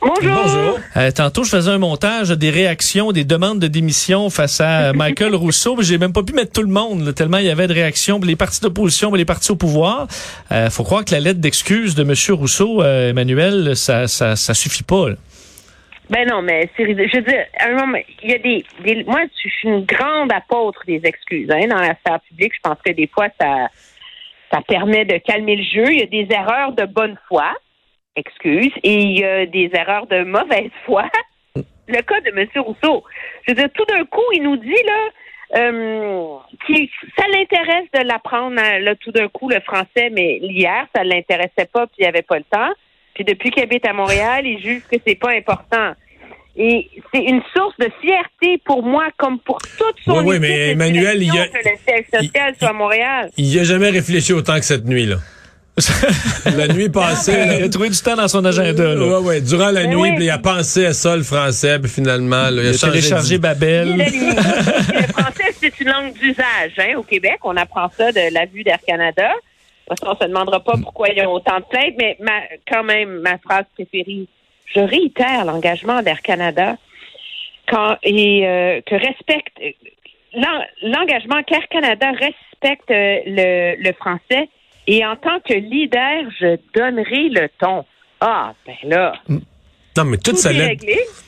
[0.00, 0.30] Bonjour.
[0.44, 0.78] Bonjour.
[0.96, 5.34] Euh, tantôt, je faisais un montage des réactions, des demandes de démission face à Michael
[5.34, 5.74] Rousseau.
[5.76, 7.74] mais J'ai même pas pu mettre tout le monde, là, tellement il y avait de
[7.74, 8.20] réactions.
[8.20, 10.06] Les partis d'opposition, les partis au pouvoir.
[10.52, 12.14] Euh, faut croire que la lettre d'excuse de M.
[12.38, 15.08] Rousseau, euh, Emmanuel, ça, ça, ça suffit pas.
[15.10, 15.14] là.
[16.10, 16.84] Ben non, mais c'est.
[16.86, 19.84] Je veux dire, à un moment, il y a des, des- moi, je suis une
[19.84, 21.50] grande apôtre des excuses.
[21.50, 23.66] Hein, dans la sphère publique, je pense que des fois, ça,
[24.50, 25.92] ça permet de calmer le jeu.
[25.92, 27.52] Il y a des erreurs de bonne foi,
[28.18, 31.04] excuses, et il y a des erreurs de mauvaise foi.
[31.88, 32.46] Le cas de M.
[32.56, 33.02] Rousseau.
[33.46, 35.00] Je veux dire, tout d'un coup, il nous dit là.
[35.56, 36.34] Euh,
[36.66, 41.02] qui, ça l'intéresse de l'apprendre hein, là, tout d'un coup le français, mais hier ça
[41.04, 42.68] l'intéressait pas puis il avait pas le temps.
[43.14, 45.92] Puis depuis qu'il habite à Montréal, il juge que c'est pas important.
[46.54, 50.72] Et c'est une source de fierté pour moi, comme pour toute son Oui, oui, mais
[50.72, 53.30] Emmanuel, il y a- direction que le siège social il- soit à Montréal.
[53.38, 55.16] Il n'y a jamais réfléchi autant que cette nuit, là.
[56.56, 58.94] La nuit passée, Il a trouvé du temps dans son agenda.
[58.94, 59.06] Là.
[59.20, 59.40] Ouais, ouais.
[59.40, 60.14] Durant la nuit, oui.
[60.16, 62.90] puis il a pensé à ça, le français, puis finalement, là, il Il a a
[62.90, 63.38] téléchargé.
[63.38, 63.96] Babel.
[63.96, 67.38] Le français, c'est une langue d'usage hein, au Québec.
[67.44, 69.30] On apprend ça de la vue d'Air Canada.
[69.86, 72.40] Parce qu'on se demandera pas pourquoi il y a autant de plaintes, mais ma,
[72.70, 74.26] quand même, ma phrase préférée,
[74.74, 76.76] je réitère l'engagement d'Air Canada
[77.70, 79.56] quand, et euh, que respecte
[80.34, 84.48] l'en- l'engagement qu'Air Canada respecte euh, le, le français
[84.88, 87.84] et en tant que leader, je donnerai le ton.
[88.20, 90.84] Ah, ben là, Non, mais toute tout sa lettre,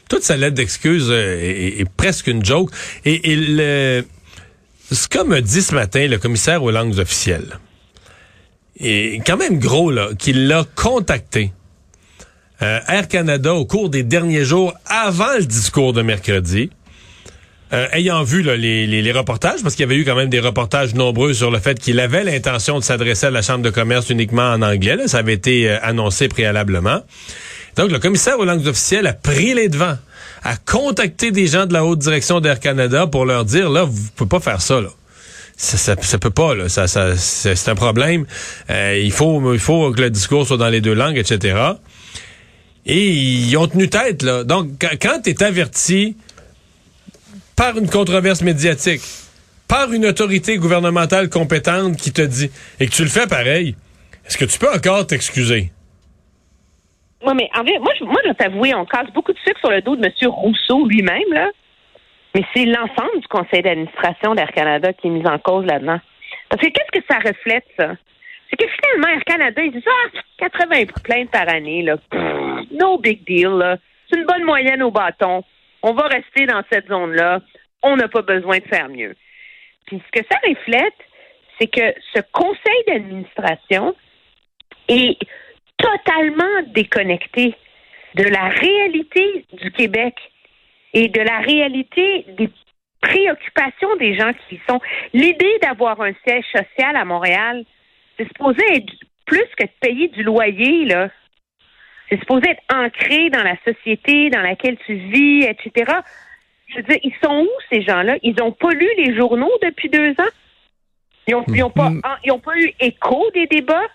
[0.09, 2.71] toute sa lettre d'excuse euh, est, est presque une joke.
[3.05, 4.05] Et, et le,
[4.91, 7.59] ce qu'a me dit ce matin le commissaire aux langues officielles,
[8.81, 11.53] est quand même gros, là, qu'il l'a contacté.
[12.63, 16.71] euh, Air Canada au cours des derniers jours avant le discours de mercredi.
[17.73, 20.29] Euh, ayant vu là, les, les- les reportages, parce qu'il y avait eu quand même
[20.29, 23.71] des reportages nombreux sur le fait qu'il avait l'intention de s'adresser à la Chambre de
[23.71, 24.97] commerce uniquement en anglais.
[24.97, 25.07] là.
[25.07, 27.01] ça avait été euh, annoncé préalablement.
[27.77, 29.97] Donc, le commissaire aux langues officielles a pris les devants,
[30.43, 34.09] a contacté des gens de la haute direction d'Air Canada pour leur dire, là, vous
[34.17, 34.89] pouvez pas faire ça, là.
[35.57, 36.69] Ça, ça, ça peut pas, là.
[36.69, 38.25] Ça, ça, c'est un problème.
[38.71, 41.57] Euh, il faut, il faut que le discours soit dans les deux langues, etc.
[42.87, 44.43] Et ils ont tenu tête, là.
[44.43, 44.71] Donc,
[45.01, 46.17] quand tu es averti
[47.61, 49.03] par une controverse médiatique,
[49.69, 52.51] par une autorité gouvernementale compétente qui te dit,
[52.81, 53.77] et que tu le fais pareil,
[54.25, 55.71] est-ce que tu peux encore t'excuser?
[57.23, 59.71] Oui, mais en fait, moi, je, moi, je t'avouer, on casse beaucoup de sucre sur
[59.71, 60.31] le dos de M.
[60.31, 61.51] Rousseau lui-même, là.
[62.35, 66.01] Mais c'est l'ensemble du conseil d'administration d'Air Canada qui est mis en cause là-dedans.
[66.49, 67.93] Parce que qu'est-ce que ça reflète, ça?
[68.49, 71.97] C'est que finalement, Air Canada, ils disent, ah, 80 plaintes par année, là.
[72.73, 73.77] No big deal, là.
[74.09, 75.45] C'est une bonne moyenne au bâton.
[75.83, 77.41] On va rester dans cette zone-là.
[77.83, 79.17] On n'a pas besoin de faire mieux.
[79.87, 80.95] Puis ce que ça reflète,
[81.59, 83.95] c'est que ce conseil d'administration
[84.89, 85.19] est
[85.79, 87.55] totalement déconnecté
[88.15, 90.15] de la réalité du Québec
[90.93, 92.51] et de la réalité des
[93.01, 94.81] préoccupations des gens qui y sont.
[95.15, 97.65] L'idée d'avoir un siège social à Montréal,
[98.17, 98.93] c'est supposé être
[99.25, 101.09] plus que de payer du loyer, là.
[102.11, 105.93] C'est supposé être ancré dans la société dans laquelle tu vis, etc.
[106.69, 108.17] Je veux dire, ils sont où ces gens-là?
[108.23, 110.33] Ils n'ont pas lu les journaux depuis deux ans?
[111.29, 112.03] Ils n'ont ils ont pas, Mm.
[112.25, 113.87] ils ont pas eu écho des débats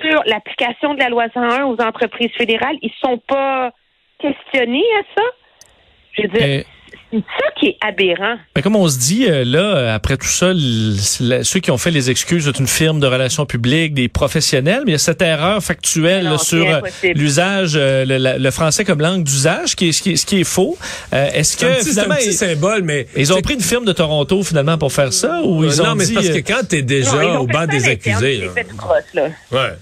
[0.00, 2.76] sur l'application de la loi 101 aux entreprises fédérales?
[2.80, 3.72] Ils ne sont pas
[4.18, 5.26] questionnés à ça?
[6.12, 6.62] Je veux dire, Euh,
[7.20, 8.36] ça qui est aberrant.
[8.56, 12.10] Mais comme on se dit, euh, là, après tout ça, ceux qui ont fait les
[12.10, 15.62] excuses, c'est une firme de relations publiques, des professionnels, mais il y a cette erreur
[15.62, 16.80] factuelle Non, là, sur euh,
[17.14, 20.44] l'usage, euh, le, français comme langue d'usage, qui est, ce, qui est, ce qui est
[20.44, 20.76] faux.
[21.12, 23.06] Euh, Est-ce que petit, c'est un finalement, petit ils, symbole, mais...
[23.16, 25.94] ils ont pris une firme de Toronto finalement pour faire ça, ou ils ont non,
[25.94, 26.14] mais c'est dit...
[26.14, 28.48] parce que quand t'es déjà Non, au banc des accusés, là.
[28.54, 28.66] fait
[29.14, 29.28] là.
[29.50, 29.72] Ouais.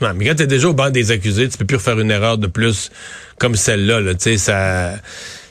[0.00, 2.36] Non, mais quand t'es déjà au banc des accusés, tu peux plus refaire une erreur
[2.36, 2.90] de plus
[3.38, 4.00] comme celle-là.
[4.00, 4.94] Là, tu sais, ça,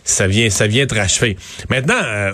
[0.03, 1.37] ça vient, ça vient te rachever.
[1.69, 2.31] Maintenant, euh,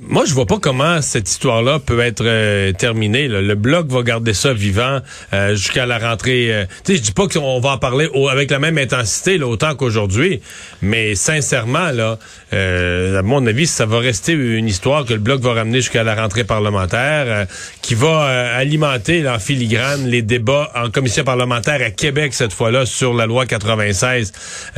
[0.00, 3.26] moi, je vois pas comment cette histoire-là peut être euh, terminée.
[3.26, 3.40] là.
[3.40, 5.00] Le bloc va garder ça vivant
[5.32, 6.52] euh, jusqu'à la rentrée.
[6.52, 9.38] euh, tu sais, je dis pas qu'on va en parler au- avec la même intensité
[9.38, 10.42] là, autant qu'aujourd'hui,
[10.82, 12.18] mais sincèrement, là,
[12.52, 16.04] euh, à mon avis, ça va rester une histoire que le bloc va ramener jusqu'à
[16.04, 17.44] la rentrée parlementaire, euh,
[17.80, 22.52] qui va euh, alimenter là, en filigrane les débats en commission parlementaire à Québec cette
[22.52, 24.32] fois-là sur la loi 96,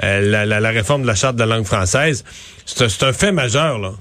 [0.04, 2.24] euh, la, la- la réforme de la charte de la langue française.
[2.66, 3.92] C'est un fait majeur là.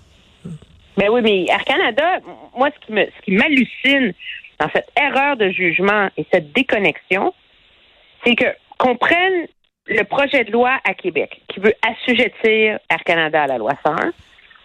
[0.99, 2.19] Ben oui, mais Air Canada,
[2.57, 4.13] moi, ce qui me, ce qui m'hallucine
[4.59, 7.33] dans cette erreur de jugement et cette déconnexion,
[8.25, 8.47] c'est que
[8.77, 9.47] qu'on prenne
[9.87, 14.11] le projet de loi à Québec qui veut assujettir Air Canada à la loi 101,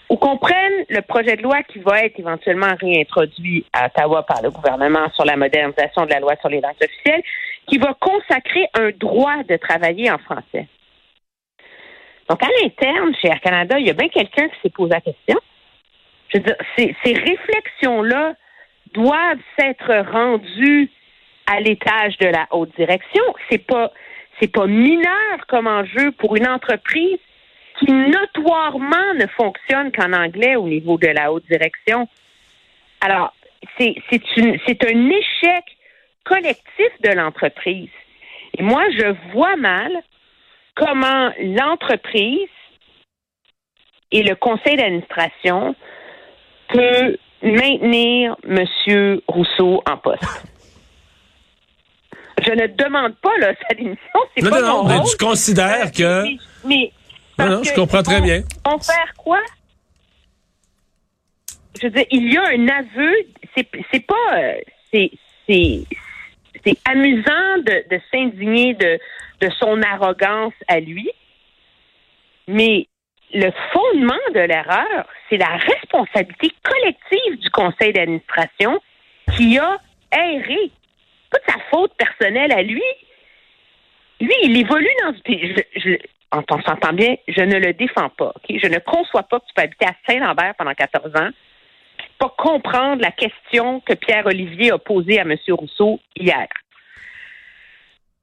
[0.09, 4.43] ou qu'on prenne le projet de loi qui va être éventuellement réintroduit à Ottawa par
[4.43, 7.23] le gouvernement sur la modernisation de la loi sur les langues officielles,
[7.69, 10.67] qui va consacrer un droit de travailler en français.
[12.29, 15.01] Donc, à l'interne, chez Air Canada, il y a bien quelqu'un qui s'est posé la
[15.01, 15.39] question.
[16.77, 18.35] Ces, réflexions-là
[18.93, 20.91] doivent s'être rendues
[21.47, 23.23] à l'étage de la haute direction.
[23.51, 23.93] C'est pas,
[24.41, 27.19] c'est pas mineur comme enjeu pour une entreprise
[27.79, 32.09] qui notoirement ne fonctionne qu'en anglais au niveau de la haute direction.
[33.01, 33.33] Alors,
[33.79, 35.65] c'est un échec
[36.25, 37.91] collectif de l'entreprise.
[38.57, 39.93] Et moi, je vois mal
[40.75, 42.49] comment l'entreprise
[44.11, 45.75] et le conseil d'administration
[46.69, 49.21] peut maintenir M.
[49.29, 50.23] Rousseau en poste.
[52.45, 55.91] Je ne demande pas là, sa démission, c'est Non, pas non, non, mais tu considères
[55.93, 56.23] que...
[56.25, 56.93] Mais, mais-
[57.39, 58.43] Non, non, je comprends très bien.
[58.67, 59.41] vont faire quoi?
[61.81, 63.13] Je veux dire, il y a un aveu.
[63.57, 64.15] C'est, pas.
[64.37, 64.55] euh,
[64.93, 65.11] C'est,
[65.49, 65.85] c'est,
[66.65, 68.99] c'est amusant de, de s'indigner de,
[69.41, 71.11] de son arrogance à lui,
[72.49, 72.87] mais
[73.35, 78.81] le fondement de l'erreur, c'est la responsabilité collective du conseil d'administration
[79.37, 79.77] qui a
[80.13, 80.71] erré.
[81.31, 82.83] Pas de sa faute personnelle à lui.
[84.21, 85.13] Lui, il évolue dans.
[85.27, 85.97] Je, je,
[86.33, 88.33] on s'entend bien, je ne le défends pas.
[88.49, 91.31] Je ne conçois pas que tu peux habiter à Saint-Lambert pendant 14 ans,
[92.19, 95.37] pas comprendre la question que Pierre-Olivier a posée à M.
[95.49, 96.47] Rousseau hier.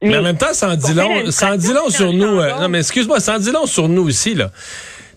[0.02, 2.40] Mais en même temps, ça en dit long, conseil ça en dit long sur nous.
[2.40, 4.50] euh, non, mais excuse-moi, ça en dit long sur nous aussi, là.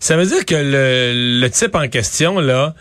[0.00, 2.74] Ça veut dire que le, le type en question, là,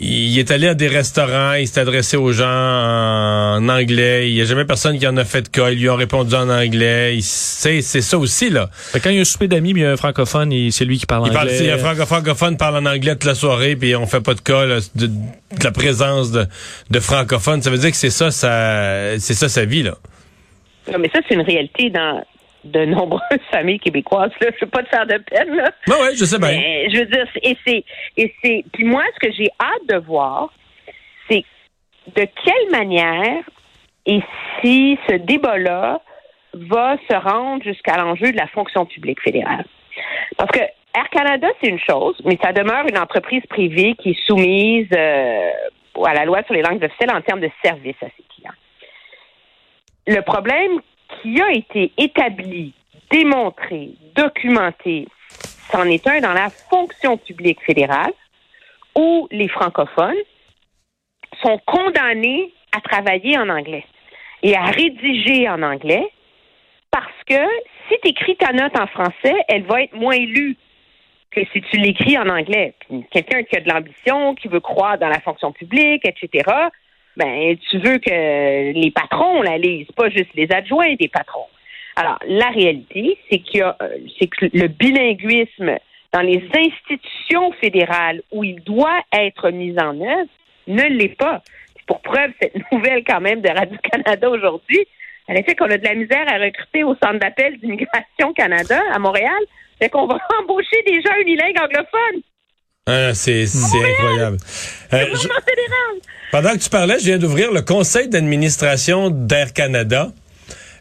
[0.00, 4.30] il est allé à des restaurants, il s'est adressé aux gens en anglais.
[4.30, 5.70] Il n'y a jamais personne qui en a fait de cas.
[5.70, 7.16] Ils lui ont répondu en anglais.
[7.16, 8.70] Il- C'est c'est ça aussi, là.
[8.72, 10.72] Fait Quand il y a un souper d'amis, mais il y a un francophone, il-
[10.72, 11.58] c'est lui qui parle Il parle, anglais.
[11.60, 14.20] il y a un franco- francophone parle en anglais toute la soirée, puis on fait
[14.20, 16.46] pas de cas là, de, de la présence de,
[16.90, 17.60] de francophones.
[17.62, 19.96] Ça veut dire que c'est ça, ça c'est ça sa vie, là.
[20.92, 22.22] Non, mais ça, c'est une réalité dans
[22.64, 23.20] de nombreuses
[23.50, 24.32] familles québécoises.
[24.40, 24.48] Là.
[24.50, 25.54] Je ne veux pas te faire de peine.
[25.54, 25.70] Là.
[25.86, 26.48] Ouais, ouais, je sais bien.
[26.48, 27.84] Mais, je veux dire, et c'est,
[28.16, 30.52] et c'est, puis moi, ce que j'ai hâte de voir,
[31.30, 31.44] c'est
[32.14, 33.44] de quelle manière
[34.06, 34.20] et
[34.60, 36.00] si ce débat-là
[36.54, 39.66] va se rendre jusqu'à l'enjeu de la fonction publique fédérale.
[40.36, 40.60] Parce que
[40.94, 45.50] Air Canada, c'est une chose, mais ça demeure une entreprise privée qui est soumise euh,
[46.04, 48.52] à la loi sur les langues officielles en termes de services à ses clients.
[50.06, 52.72] Le problème qui a été établi,
[53.10, 55.06] démontré, documenté,
[55.70, 58.12] c'en est un dans la fonction publique fédérale
[58.94, 60.16] où les francophones
[61.42, 63.84] sont condamnés à travailler en anglais
[64.42, 66.10] et à rédiger en anglais
[66.90, 67.46] parce que
[67.88, 70.56] si tu écris ta note en français, elle va être moins lue
[71.30, 72.74] que si tu l'écris en anglais.
[73.10, 76.50] Quelqu'un qui a de l'ambition, qui veut croire dans la fonction publique, etc.,
[77.18, 81.48] ben tu veux que les patrons la lisent, pas juste les adjoints des patrons.
[81.96, 83.88] Alors, la réalité, c'est qu'il y a, euh,
[84.18, 85.76] c'est que le bilinguisme
[86.12, 90.30] dans les institutions fédérales où il doit être mis en œuvre
[90.68, 91.42] ne l'est pas.
[91.86, 94.86] Pour preuve, cette nouvelle quand même de Radio-Canada aujourd'hui,
[95.28, 98.98] a fait qu'on a de la misère à recruter au centre d'appel d'Immigration Canada à
[98.98, 99.42] Montréal.
[99.80, 102.22] Fait qu'on va embaucher des gens unilingues anglophones.
[102.88, 104.38] Ah, c'est c'est incroyable.
[104.94, 105.28] Euh, je-
[106.32, 110.10] pendant que tu parlais, je viens d'ouvrir le conseil d'administration d'Air Canada.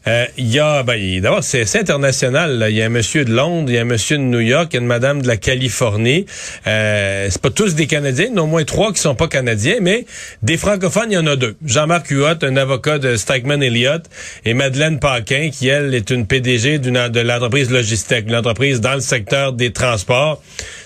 [0.07, 2.65] Euh, Il y a, ben, d'abord, c'est international.
[2.69, 4.69] Il y a un monsieur de Londres, il y a un monsieur de New York,
[4.71, 6.25] il y a une madame de la Californie.
[6.65, 9.15] Euh, c'est pas tous des Canadiens, il y en a au moins trois qui sont
[9.15, 10.05] pas Canadiens, mais
[10.43, 11.57] des francophones, il y en a deux.
[11.65, 14.03] Jean-Marc Huot, un avocat de Stikeman Elliott,
[14.45, 18.93] et Madeleine Paquin, qui, elle, est une PDG d'une de l'entreprise Logistec, une entreprise dans
[18.93, 20.41] le secteur des transports.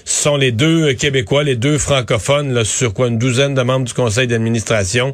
[0.05, 3.86] Ce sont les deux Québécois, les deux francophones, là, sur quoi une douzaine de membres
[3.86, 5.13] du conseil d'administration.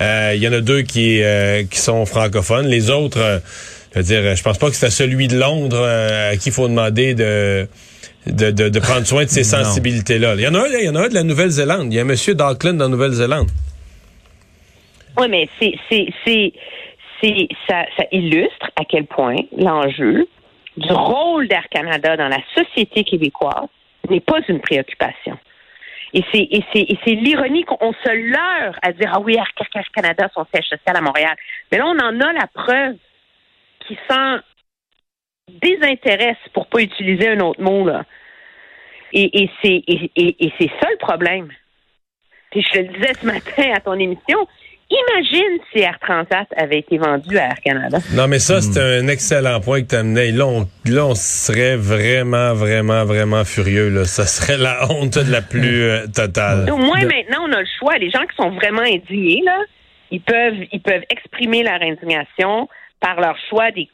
[0.00, 2.66] Euh, Il y en a deux qui, euh, qui sont francophones.
[2.66, 3.38] Les autres, euh,
[3.94, 6.48] je veux dire, je pense pas que c'est à celui de Londres euh, à qui
[6.50, 7.68] il faut demander de,
[8.26, 10.34] de, de, de prendre soin de ces sensibilités-là.
[10.36, 11.92] Il y en a un, il y en a un de la Nouvelle-Zélande.
[11.92, 13.48] Il y a un monsieur d'Auckland en Nouvelle-Zélande.
[15.16, 16.52] Oui, mais c'est, c'est, c'est,
[17.20, 20.28] c'est, ça, ça illustre à quel point l'enjeu
[20.76, 23.66] du rôle d'Air Canada dans la société québécoise
[24.10, 25.38] n'est pas une préoccupation.
[26.14, 29.50] Et c'est, l'ironie qu'on se leurre à dire, ah oui, Air,
[29.94, 31.36] Canada, son siège social à Montréal.
[31.70, 32.96] Mais là, on en a la preuve
[33.86, 34.38] qui s'en
[35.48, 38.04] désintéresse, pour pas utiliser un autre mot, là.
[39.12, 41.50] Et, et c'est, ça le problème.
[42.50, 44.46] Puis je le disais ce matin à ton émission,
[44.90, 47.98] imagine si Air Transat avait été vendu à Air Canada.
[48.14, 50.30] Non, mais ça, c'est un excellent point que tu amenais.
[50.30, 53.90] Là on, là, on serait vraiment, vraiment, vraiment furieux.
[53.90, 54.04] Là.
[54.04, 56.70] Ça serait la honte de la plus euh, totale.
[56.70, 57.96] Au moins, maintenant, on a le choix.
[57.98, 59.58] Les gens qui sont vraiment indignés, là,
[60.10, 62.68] ils peuvent, ils peuvent exprimer leur indignation
[63.00, 63.88] par leur choix des,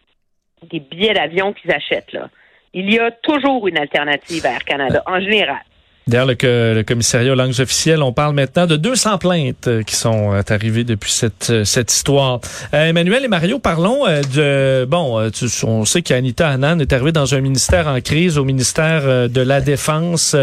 [0.71, 2.13] des billets d'avion qu'ils achètent.
[2.13, 2.29] Là.
[2.73, 5.63] Il y a toujours une alternative à Air Canada, en général.
[6.07, 9.97] D'ailleurs, le, le, commissariat aux langues officielles, on parle maintenant de 200 plaintes euh, qui
[9.97, 12.41] sont euh, arrivées depuis cette, euh, cette histoire.
[12.73, 14.85] Emmanuel et Mario, parlons de...
[14.85, 15.31] Bon,
[15.63, 19.61] on sait qu'Anita Hanan est arrivée dans un ministère en crise, au ministère de la
[19.63, 20.37] Défense,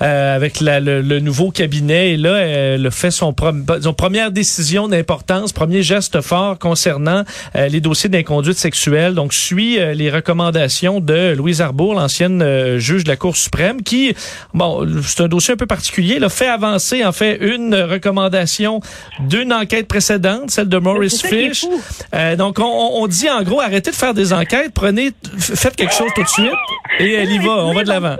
[0.00, 2.14] avec la, le, nouveau cabinet.
[2.14, 3.34] Et là, elle fait son,
[3.82, 9.14] son première décision d'importance, premier geste fort concernant les dossiers d'inconduite sexuelle.
[9.14, 14.14] Donc, suit les recommandations de Louise Arbour, l'ancienne juge de la Cour suprême, qui...
[14.54, 16.14] bon c'est un dossier un peu particulier.
[16.16, 18.80] Il a fait avancer, en fait, une recommandation
[19.20, 21.66] d'une enquête précédente, celle de Maurice Fish.
[22.14, 26.10] Euh, donc, on, dit en gros, arrêtez de faire des enquêtes, prenez, faites quelque chose
[26.14, 26.52] tout de suite,
[26.98, 28.16] et elle y va, on va de l'avant.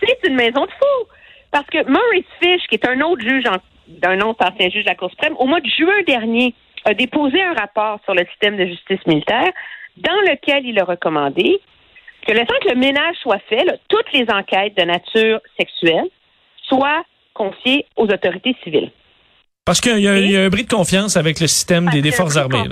[0.00, 1.08] C'est une maison de fous.
[1.50, 3.44] Parce que Maurice Fish, qui est un autre juge,
[3.88, 7.42] d'un autre ancien juge de la Cour suprême, au mois de juin dernier, a déposé
[7.42, 9.52] un rapport sur le système de justice militaire
[9.98, 11.60] dans lequel il a recommandé
[12.26, 16.08] que le temps que le ménage soit fait, toutes les enquêtes de nature sexuelle
[16.68, 18.90] soient confiées aux autorités civiles.
[19.64, 22.64] Parce qu'il y, a un bris de confiance avec le système des, forces armées.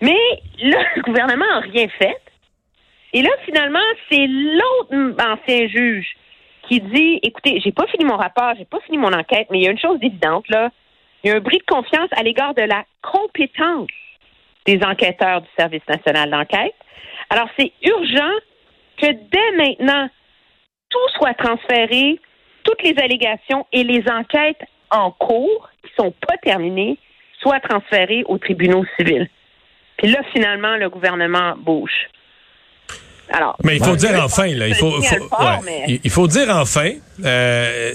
[0.00, 0.18] Mais
[0.60, 2.16] là, le gouvernement n'a rien fait.
[3.12, 3.78] Et là, finalement,
[4.10, 6.06] c'est l'autre ancien juge
[6.68, 9.64] qui dit écoutez, j'ai pas fini mon rapport, j'ai pas fini mon enquête, mais il
[9.64, 10.70] y a une chose évidente, là.
[11.22, 13.88] Il y a un bris de confiance à l'égard de la compétence
[14.66, 16.74] des enquêteurs du Service national d'enquête.
[17.32, 18.34] Alors, c'est urgent
[19.00, 20.06] que dès maintenant,
[20.90, 22.20] tout soit transféré,
[22.62, 24.60] toutes les allégations et les enquêtes
[24.90, 26.98] en cours, qui ne sont pas terminées,
[27.40, 29.30] soient transférées aux tribunaux civils.
[29.96, 32.10] Puis là, finalement, le gouvernement bouge.
[33.30, 34.92] Alors, mais il faut dire enfin, là, il faut,
[35.88, 36.90] il faut dire enfin,
[37.24, 37.92] euh,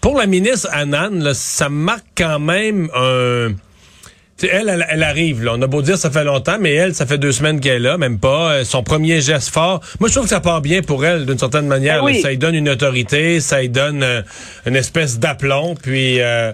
[0.00, 3.50] pour la ministre Annan, ça marque quand même un
[4.42, 5.44] elle, elle, arrive.
[5.44, 5.52] Là.
[5.56, 7.80] On a beau dire ça fait longtemps, mais elle, ça fait deux semaines qu'elle est
[7.80, 8.52] là, même pas.
[8.52, 9.80] Euh, son premier geste fort.
[9.98, 12.04] Moi, je trouve que ça part bien pour elle, d'une certaine manière.
[12.04, 14.22] Ben ça lui donne une autorité, ça lui donne euh,
[14.66, 15.74] une espèce d'aplomb.
[15.74, 16.52] Puis, euh,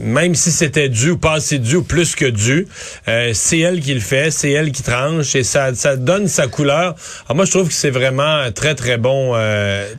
[0.00, 2.66] même si c'était dû ou pas assez dû ou plus que dû,
[3.32, 6.94] c'est elle qui le fait, c'est elle qui tranche et ça, ça donne sa couleur.
[7.26, 9.34] Alors moi, je trouve que c'est vraiment très, très bon,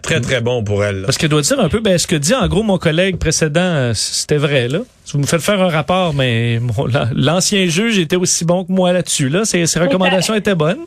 [0.01, 1.03] très, très bon pour elle.
[1.03, 3.91] Parce qu'elle doit dire un peu, ben, ce que dit en gros mon collègue précédent,
[3.94, 4.79] c'était vrai, là.
[5.13, 6.60] Vous me faites faire un rapport, mais
[7.13, 9.29] l'ancien juge était aussi bon que moi là-dessus.
[9.29, 9.46] Là.
[9.46, 10.86] Ses, recommandations étaient bonnes.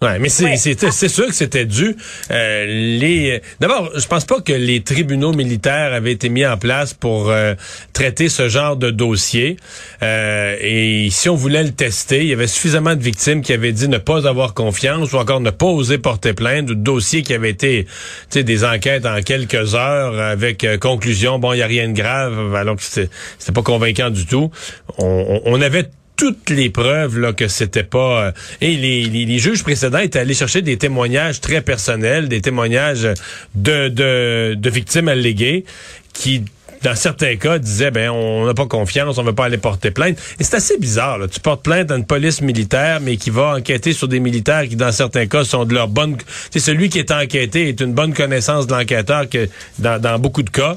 [0.00, 1.96] Ouais, mais c'est c'est sûr que c'était dû.
[2.30, 6.94] Euh, les d'abord, je pense pas que les tribunaux militaires avaient été mis en place
[6.94, 7.54] pour euh,
[7.92, 9.56] traiter ce genre de dossier.
[10.04, 13.72] Euh, et si on voulait le tester, il y avait suffisamment de victimes qui avaient
[13.72, 17.22] dit ne pas avoir confiance ou encore ne pas oser porter plainte, ou de dossiers
[17.22, 17.90] qui avaient été, tu
[18.30, 22.54] sais, des enquêtes en quelques heures avec conclusion bon, il y a rien de grave,
[22.54, 23.10] alors que c'était
[23.52, 24.52] pas convaincant du tout.
[24.98, 29.62] On, on avait toutes les preuves là que c'était pas euh, et les, les, juges
[29.62, 33.08] précédents étaient allés chercher des témoignages très personnels, des témoignages
[33.54, 35.64] de de, de victimes alléguées
[36.12, 36.42] qui
[36.82, 40.18] dans certains cas, disaient ben on n'a pas confiance, on veut pas aller porter plainte.
[40.38, 41.18] Et c'est assez bizarre.
[41.18, 41.28] Là.
[41.28, 44.76] Tu portes plainte à une police militaire, mais qui va enquêter sur des militaires qui,
[44.76, 46.16] dans certains cas, sont de leur bonne.
[46.50, 49.48] C'est celui qui est enquêté est une bonne connaissance de l'enquêteur que
[49.78, 50.76] dans, dans beaucoup de cas.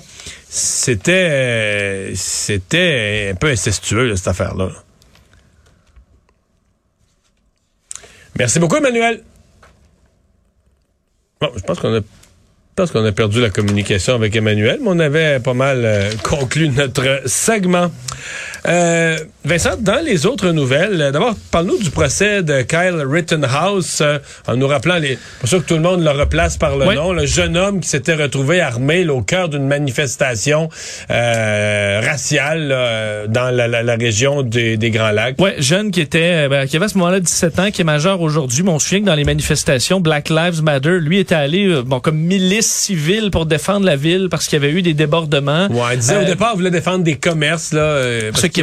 [0.50, 4.66] C'était euh, c'était un peu incestueux cette affaire-là.
[4.66, 4.91] là
[8.38, 9.24] Merci beaucoup, Emmanuel.
[11.40, 12.02] Bon, je pense qu'on a
[12.72, 16.10] je pense qu'on a perdu la communication avec Emmanuel, mais on avait pas mal euh,
[16.24, 17.92] conclu notre segment.
[18.68, 24.20] Euh, Vincent, dans les autres nouvelles, euh, d'abord, parle-nous du procès de Kyle Rittenhouse, euh,
[24.48, 27.12] en nous rappelant, les, pour sûr que tout le monde le replace par le nom,
[27.12, 30.70] le jeune homme qui s'était retrouvé armé au cœur d'une manifestation
[31.10, 32.70] raciale
[33.30, 35.40] dans la, région des, Grands Lacs.
[35.40, 38.22] Ouais, jeune qui était, ben, qui avait à ce moment-là 17 ans, qui est majeur
[38.22, 38.64] aujourd'hui.
[38.64, 42.00] Mais on se souvient que dans les manifestations Black Lives Matter, lui était allé, bon,
[42.00, 45.68] comme milice civile pour défendre la ville parce qu'il y avait eu des débordements.
[45.72, 48.00] Ouais, il disait au départ, il voulait défendre des commerces là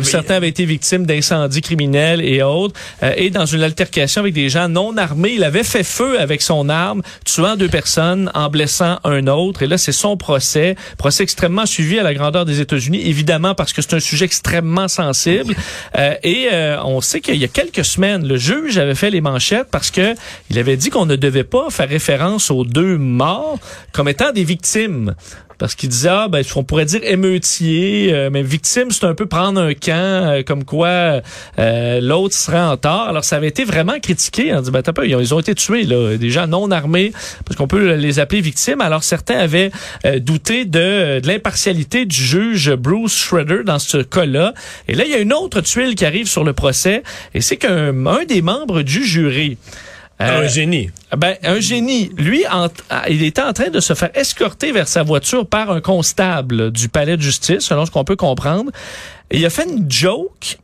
[0.02, 2.75] certains avaient été victimes d'incendies criminels et autres.
[3.02, 6.42] Euh, et dans une altercation avec des gens non armés, il avait fait feu avec
[6.42, 9.62] son arme, tuant deux personnes, en blessant un autre.
[9.62, 13.73] Et là, c'est son procès, procès extrêmement suivi à la grandeur des États-Unis, évidemment parce
[13.73, 15.54] que c'est un sujet extrêmement sensible.
[15.97, 19.21] Euh, et euh, on sait qu'il y a quelques semaines, le juge avait fait les
[19.21, 20.14] manchettes parce que
[20.50, 23.59] il avait dit qu'on ne devait pas faire référence aux deux morts
[23.92, 25.14] comme étant des victimes
[25.59, 29.27] parce qu'il disait, ah, ben, on pourrait dire émeutier, euh, mais victime, c'est un peu
[29.27, 31.21] prendre un camp, euh, comme quoi
[31.59, 33.09] euh, l'autre serait en tort.
[33.09, 34.55] Alors, ça avait été vraiment critiqué.
[34.55, 37.12] On dit, ben, peu, ils ont été tués, là, des gens non armés,
[37.45, 38.81] parce qu'on peut les appeler victimes.
[38.81, 39.71] Alors, certains avaient
[40.21, 44.55] douté de, l'impartialité du juge Bruce Schroeder dans ce cas-là.
[44.87, 47.03] Et là, il y a une autre tuile qui arrive sur le procès,
[47.35, 49.59] et c'est qu'un un des membres du jury,
[50.19, 50.91] un génie.
[51.17, 52.11] Ben, un génie.
[52.17, 52.45] Lui,
[53.09, 56.89] il était en train de se faire escorter vers sa voiture par un constable du
[56.89, 58.73] palais de justice, selon ce qu'on peut comprendre.
[59.31, 60.59] Et il a fait une joke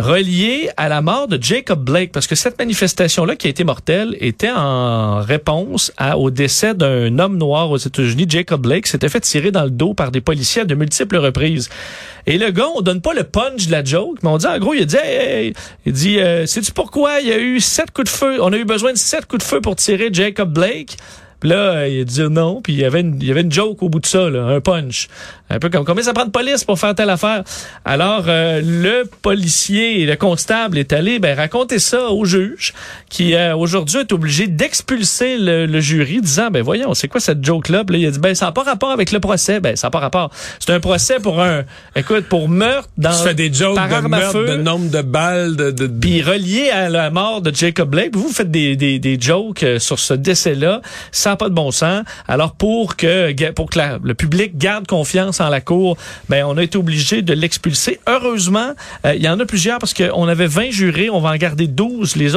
[0.00, 4.16] reliée à la mort de Jacob Blake, parce que cette manifestation-là, qui a été mortelle,
[4.20, 9.50] était en réponse au décès d'un homme noir aux États-Unis, Jacob Blake, s'était fait tirer
[9.50, 11.68] dans le dos par des policiers de multiples reprises.
[12.26, 14.58] Et le gars, on donne pas le punch de la joke, mais on dit en
[14.58, 15.54] gros, il a dit, hey,
[15.86, 18.56] il dit, euh, sais-tu pourquoi il y a eu sept coups de feu, on a
[18.56, 20.96] eu besoin de sept coups de feu pour tirer Jacob Blake?
[21.40, 23.52] Puis là, il a dit non, puis il y avait une, il y avait une
[23.52, 25.08] joke au bout de ça, là, un punch.
[25.48, 27.42] Un peu comme combien ça prend de police pour faire telle affaire?
[27.84, 32.72] Alors, euh, le policier le constable est allé ben, raconter ça au juge,
[33.08, 37.84] qui euh, aujourd'hui est obligé d'expulser le, jury, disant, ben voyons, c'est quoi cette joke-là?
[37.84, 39.60] Puis là, il a dit, ben ça n'a pas rapport avec le procès.
[39.60, 40.30] Ben ça n'a pas rapport.
[40.58, 41.64] C'est un procès pour un,
[41.96, 43.10] écoute, pour meurtre dans...
[43.10, 45.70] Tu fais des jokes de meurtre, de nombre de balles, de...
[45.70, 45.86] de...
[45.86, 49.78] Puis relié à la mort de Jacob Blake, vous faites des, des, des jokes euh,
[49.78, 50.80] sur ce décès-là.
[51.12, 52.04] Ça pas de bon sens.
[52.28, 55.96] Alors, pour que, pour que le public garde confiance dans la cour,
[56.28, 58.00] ben on a été obligé de l'expulser.
[58.06, 58.72] Heureusement,
[59.06, 61.66] euh, il y en a plusieurs parce qu'on avait 20 jurés, on va en garder
[61.66, 62.16] 12.
[62.16, 62.28] Les